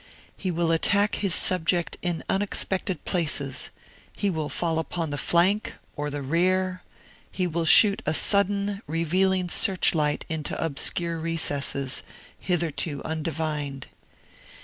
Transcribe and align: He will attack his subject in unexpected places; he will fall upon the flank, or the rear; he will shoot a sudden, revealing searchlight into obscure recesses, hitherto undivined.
He 0.35 0.49
will 0.49 0.71
attack 0.71 1.13
his 1.17 1.35
subject 1.35 1.95
in 2.01 2.23
unexpected 2.27 3.05
places; 3.05 3.69
he 4.13 4.31
will 4.31 4.49
fall 4.49 4.79
upon 4.79 5.11
the 5.11 5.15
flank, 5.19 5.75
or 5.95 6.09
the 6.09 6.23
rear; 6.23 6.81
he 7.31 7.45
will 7.45 7.65
shoot 7.65 8.01
a 8.03 8.15
sudden, 8.15 8.81
revealing 8.87 9.47
searchlight 9.47 10.25
into 10.27 10.59
obscure 10.59 11.19
recesses, 11.19 12.01
hitherto 12.39 13.03
undivined. 13.05 13.85